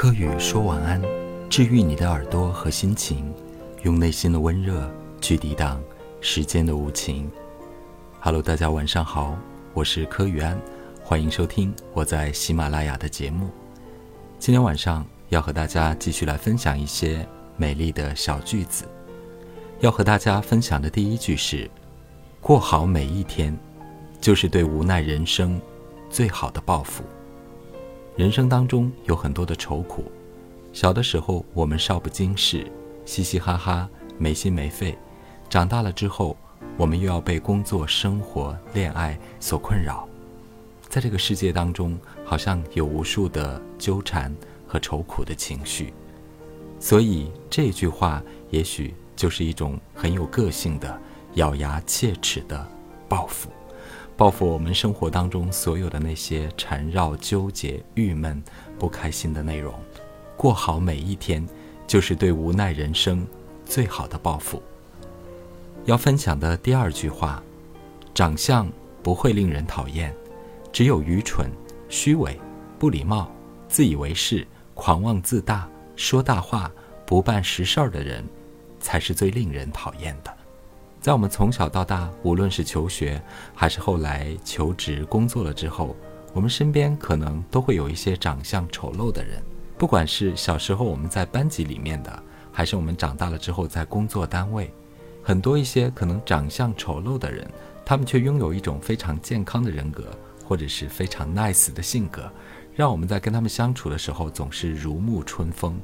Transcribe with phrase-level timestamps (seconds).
[0.00, 0.98] 柯宇说晚安，
[1.50, 3.30] 治愈你的耳朵和心情，
[3.82, 5.78] 用内心的温热去抵挡
[6.22, 7.30] 时间的无情。
[8.18, 9.36] Hello，大家晚上好，
[9.74, 10.58] 我是柯宇安，
[11.04, 13.50] 欢迎收听我在喜马拉雅的节目。
[14.38, 17.28] 今天晚上要和大家继续来分享一些
[17.58, 18.86] 美丽的小句子。
[19.80, 21.70] 要和大家分享的第一句是：
[22.40, 23.54] 过好每一天，
[24.18, 25.60] 就是对无奈人生
[26.08, 27.04] 最好的报复。
[28.16, 30.04] 人生当中有很多的愁苦，
[30.72, 32.70] 小的时候我们少不经事，
[33.06, 34.92] 嘻嘻哈哈，没心没肺；
[35.48, 36.36] 长大了之后，
[36.76, 40.06] 我们又要被工作、生活、恋爱所困扰，
[40.88, 44.34] 在这个世界当中，好像有无数的纠缠
[44.66, 45.92] 和愁苦的情绪。
[46.78, 51.00] 所以这句话也许就是一种很有个性的、
[51.34, 52.66] 咬牙切齿的
[53.08, 53.48] 报复。
[54.20, 58.42] 报复我们生活当中所有的那些缠绕、纠结、郁闷、
[58.78, 59.72] 不开心的内容，
[60.36, 61.42] 过好每一天，
[61.86, 63.26] 就是对无奈人生
[63.64, 64.62] 最好的报复。
[65.86, 67.42] 要分享的第二句话：
[68.12, 68.70] 长相
[69.02, 70.14] 不会令人讨厌，
[70.70, 71.50] 只有愚蠢、
[71.88, 72.38] 虚伪、
[72.78, 73.32] 不礼貌、
[73.68, 76.70] 自以为是、狂妄自大、说大话、
[77.06, 78.22] 不办实事儿的人，
[78.80, 80.36] 才是最令人讨厌的。
[81.00, 83.20] 在我们从小到大，无论是求学，
[83.54, 85.96] 还是后来求职工作了之后，
[86.34, 89.42] 我们身边可能都会有一些长相丑陋的人。
[89.78, 94.70] 不管是小时候我们在班级里面的，还是我们长大了之后在工作单位，
[95.22, 97.50] 很多一些可能长相丑陋的人，
[97.82, 100.04] 他们却拥有一种非常健康的人格，
[100.44, 102.30] 或者是非常 nice 的性格，
[102.74, 105.80] 让我们在跟他们相处的时候总是如沐春风。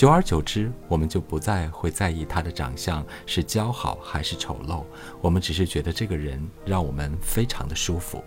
[0.00, 4.82] 久而久之，我们就不再会在意他的长相是姣好还是丑陋，
[5.20, 8.24] 我们只是觉得这个人让我们非常的舒服。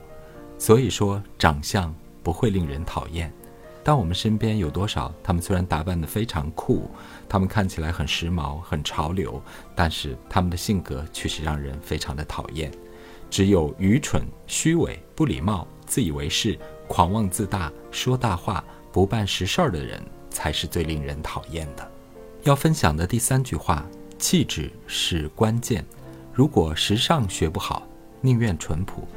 [0.60, 3.34] 所以说，长相不会令人讨厌。
[3.84, 5.12] 但我们身边有多少？
[5.24, 6.92] 他们虽然打扮得非常酷，
[7.28, 9.42] 他们看起来很时髦、很潮流，
[9.74, 12.72] 但是他们的性格却是让人非常的讨厌。
[13.32, 16.56] 只有愚蠢、虚伪、不礼貌、自以为是、
[16.88, 20.00] 狂妄自大、说大话、不办实事儿的人。
[20.34, 21.92] 才是最令人讨厌的。
[22.44, 23.86] 要分享的第三句话：
[24.20, 25.86] 气质是关键。
[26.34, 27.88] 如果时尚学不好，
[28.20, 29.08] 宁愿淳朴。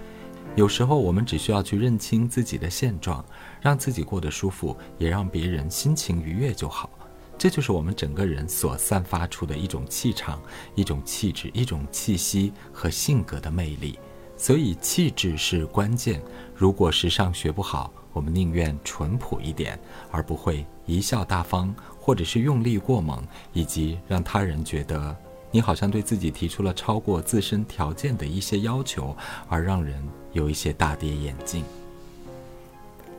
[0.54, 3.24] 有时候我们只需要去认清自己的现状，
[3.60, 6.88] 让自己过得舒服，也让别人心情愉悦就好。
[7.36, 10.40] 这就是我们整个人所散发出的一种气场、
[10.74, 13.98] 一种气质、一种气息和性格的魅力。
[14.36, 16.20] 所以，气质是关键。
[16.54, 19.78] 如果时尚学不好，我们宁愿淳朴一点，
[20.10, 25.14] 而不会贻笑大方，或者是用力过猛，以及让他人觉得
[25.50, 29.16] 你好像对自己提出了超过自身条件的一些要求，
[29.48, 30.02] 而让人
[30.32, 31.64] 有一些大跌眼镜。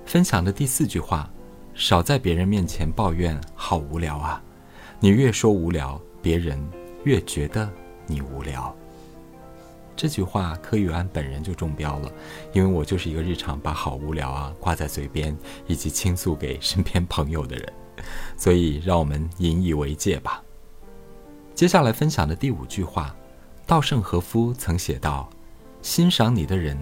[0.05, 1.29] 分享的第四句话：
[1.73, 4.41] 少在别人面前抱怨，好无聊啊！
[4.99, 6.59] 你越说无聊，别人
[7.03, 7.69] 越觉得
[8.05, 8.75] 你无聊。
[9.97, 12.12] 这句话柯宇安本人就中标了，
[12.53, 15.35] 因为我就是一个日常把好无聊啊挂在嘴边，
[15.66, 17.74] 以及倾诉给身边朋友的人，
[18.38, 20.44] 所以让我们引以为戒吧。
[21.56, 23.16] 接下来分享的第五句话，
[23.66, 25.28] 稻盛和夫曾写道
[25.81, 26.78] ：“欣赏你的人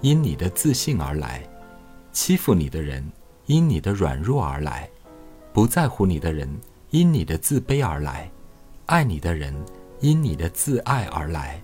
[0.00, 1.42] 因你的自信而来，
[2.12, 3.04] 欺负你的人
[3.46, 4.88] 因你的软弱而来，
[5.52, 6.48] 不在乎你的人
[6.90, 8.30] 因你的自卑而来，
[8.86, 9.52] 爱你的人
[9.98, 11.60] 因你的自爱而来。”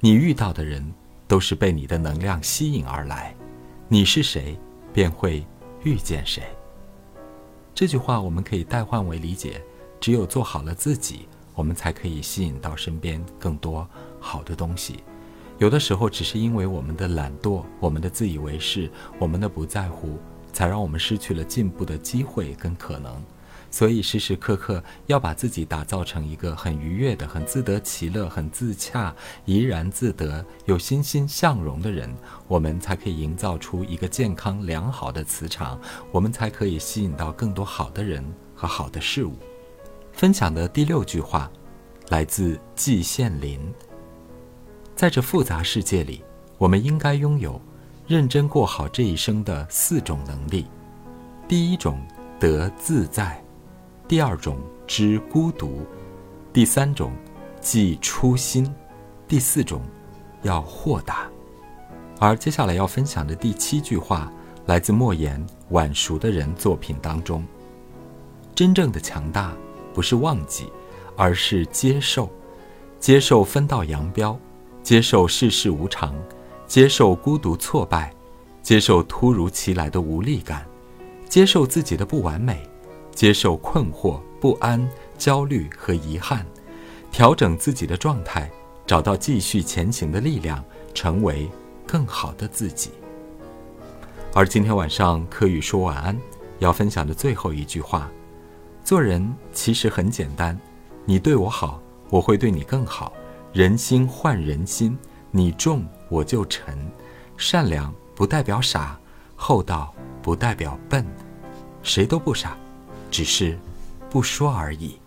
[0.00, 0.94] 你遇到的人，
[1.26, 3.34] 都是被你的能量吸引而来。
[3.88, 4.56] 你是谁，
[4.92, 5.44] 便会
[5.82, 6.44] 遇见谁。
[7.74, 9.60] 这句话我们可以代换为理解：
[9.98, 13.84] 只有做好了自己，我们才可以吸引到身边更多
[14.20, 15.02] 好的东西。
[15.58, 18.88] 有的时候，只是因为我们的懒惰、我们的自以为是、
[19.18, 20.16] 我们的不在乎，
[20.52, 23.20] 才让我们失去了进步的机会跟可能。
[23.70, 29.14] 所以时时刻刻要把自己打造成一个很愉悦的、很自得其乐、很自洽、
[29.44, 32.12] 怡然自得、有欣欣向荣的人，
[32.46, 35.78] 我们才可以营造出一个健康良好的磁场，
[36.10, 39.36] 我们才可以吸引到更多好的人和好的事物。
[40.12, 41.50] 分享的第六句话，
[42.08, 43.60] 来自季羡林。
[44.96, 46.24] 在这复杂世界里，
[46.56, 47.60] 我们应该拥有
[48.06, 50.66] 认真过好这一生的四种能力。
[51.46, 52.04] 第一种，
[52.40, 53.40] 得自在。
[54.08, 54.56] 第二种
[54.86, 55.86] 知孤独，
[56.50, 57.12] 第三种
[57.60, 58.74] 记初心，
[59.28, 59.82] 第四种
[60.40, 61.28] 要豁达。
[62.18, 64.32] 而接下来要分享的第七句话，
[64.64, 67.44] 来自莫言晚熟的人作品当中。
[68.54, 69.54] 真正的强大
[69.92, 70.72] 不是忘记，
[71.14, 72.30] 而是接受，
[72.98, 74.38] 接受分道扬镳，
[74.82, 76.14] 接受世事无常，
[76.66, 78.10] 接受孤独挫败，
[78.62, 80.66] 接受突如其来的无力感，
[81.28, 82.67] 接受自己的不完美。
[83.18, 84.88] 接受困惑、不安、
[85.18, 86.46] 焦虑和遗憾，
[87.10, 88.48] 调整自己的状态，
[88.86, 91.50] 找到继续前行的力量，成为
[91.84, 92.92] 更好的自己。
[94.32, 96.16] 而今天晚上，柯宇说晚安
[96.60, 98.08] 要分享的最后一句话：
[98.84, 100.56] 做人其实很简单，
[101.04, 103.12] 你对我好，我会对你更好。
[103.52, 104.96] 人心换人心，
[105.32, 106.78] 你重我就沉。
[107.36, 108.96] 善良不代表傻，
[109.34, 109.92] 厚道
[110.22, 111.04] 不代表笨，
[111.82, 112.56] 谁都不傻，
[113.10, 113.58] 只是
[114.10, 114.98] 不说而已。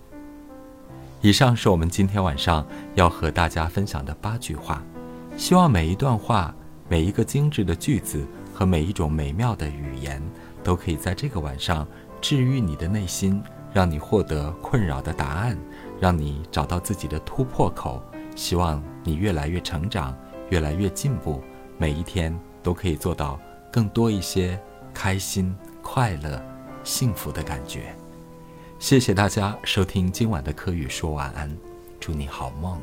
[1.21, 2.65] 以上是我们今天晚上
[2.95, 4.83] 要和大家分享的八句话，
[5.37, 6.53] 希望每一段话、
[6.89, 10.21] 每一个精致的句子和每一种美妙的语言，
[10.63, 11.87] 都可以在这个晚上
[12.19, 15.57] 治愈你的内心，让你获得困扰的答案，
[15.99, 18.01] 让你找到自己的突破口。
[18.35, 20.17] 希望你越来越成长，
[20.49, 21.43] 越来越进步，
[21.77, 23.39] 每一天都可以做到
[23.71, 24.59] 更多一些
[24.93, 26.41] 开心、快乐、
[26.83, 27.95] 幸福的感觉。
[28.79, 31.55] 谢谢大家收听今晚的科宇说晚安，
[31.99, 32.81] 祝你好梦。